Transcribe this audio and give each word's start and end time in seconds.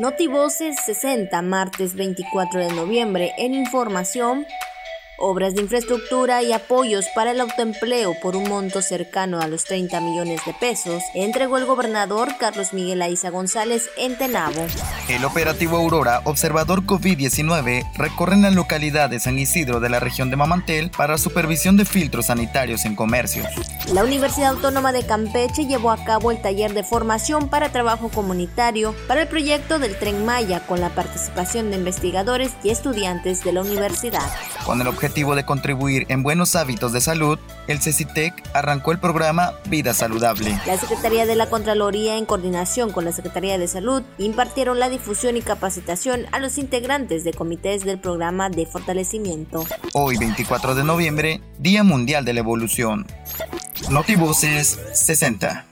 Notivoces 0.00 0.76
60, 0.86 1.42
martes 1.42 1.94
24 1.94 2.58
de 2.58 2.72
noviembre. 2.72 3.32
En 3.36 3.52
información, 3.52 4.46
obras 5.18 5.54
de 5.54 5.60
infraestructura 5.60 6.42
y 6.42 6.54
apoyos 6.54 7.04
para 7.14 7.32
el 7.32 7.40
autoempleo 7.42 8.14
por 8.22 8.34
un 8.34 8.48
monto 8.48 8.80
cercano 8.80 9.42
a 9.42 9.46
los 9.46 9.64
30 9.64 10.00
millones 10.00 10.40
de 10.46 10.54
pesos, 10.54 11.02
entregó 11.14 11.58
el 11.58 11.66
gobernador 11.66 12.30
Carlos 12.38 12.72
Miguel 12.72 13.02
Aiza 13.02 13.28
González 13.28 13.90
en 13.98 14.16
Tenabo. 14.16 14.66
El 15.10 15.22
operativo 15.26 15.76
Aurora, 15.76 16.22
observador 16.24 16.84
COVID-19, 16.86 17.84
recorre 17.98 18.36
en 18.36 18.42
la 18.42 18.50
localidad 18.50 19.10
de 19.10 19.20
San 19.20 19.38
Isidro 19.38 19.80
de 19.80 19.90
la 19.90 20.00
región 20.00 20.30
de 20.30 20.36
Mamantel 20.36 20.90
para 20.90 21.18
supervisión 21.18 21.76
de 21.76 21.84
filtros 21.84 22.24
sanitarios 22.26 22.86
en 22.86 22.96
comercios. 22.96 23.48
La 23.92 24.04
Universidad 24.04 24.50
Autónoma 24.50 24.92
de 24.92 25.04
Campeche 25.04 25.66
llevó 25.66 25.90
a 25.90 26.04
cabo 26.04 26.30
el 26.30 26.40
taller 26.40 26.74
de 26.74 26.84
formación 26.84 27.48
para 27.48 27.72
trabajo 27.72 28.08
comunitario 28.08 28.94
para 29.08 29.22
el 29.22 29.28
proyecto 29.28 29.80
del 29.80 29.98
Tren 29.98 30.24
Maya 30.24 30.64
con 30.64 30.80
la 30.80 30.90
participación 30.90 31.70
de 31.70 31.78
investigadores 31.78 32.52
y 32.62 32.70
estudiantes 32.70 33.42
de 33.42 33.52
la 33.52 33.62
universidad. 33.62 34.30
Con 34.64 34.80
el 34.80 34.86
objetivo 34.86 35.34
de 35.34 35.44
contribuir 35.44 36.06
en 36.08 36.22
buenos 36.22 36.54
hábitos 36.54 36.92
de 36.92 37.00
salud, 37.00 37.36
el 37.66 37.80
CECITEC 37.80 38.32
arrancó 38.54 38.92
el 38.92 39.00
programa 39.00 39.54
Vida 39.68 39.92
Saludable. 39.92 40.56
La 40.66 40.78
Secretaría 40.78 41.26
de 41.26 41.34
la 41.34 41.50
Contraloría, 41.50 42.16
en 42.16 42.26
coordinación 42.26 42.92
con 42.92 43.04
la 43.04 43.10
Secretaría 43.10 43.58
de 43.58 43.66
Salud, 43.66 44.04
impartieron 44.18 44.78
la 44.78 44.88
difusión 44.88 45.36
y 45.36 45.42
capacitación 45.42 46.26
a 46.30 46.38
los 46.38 46.58
integrantes 46.58 47.24
de 47.24 47.32
comités 47.32 47.84
del 47.84 47.98
programa 47.98 48.50
de 48.50 48.66
fortalecimiento. 48.66 49.64
Hoy, 49.94 50.16
24 50.16 50.76
de 50.76 50.84
noviembre, 50.84 51.40
Día 51.58 51.82
Mundial 51.82 52.24
de 52.24 52.34
la 52.34 52.40
Evolución. 52.40 53.04
Notivoces 53.88 54.78
60. 54.92 55.64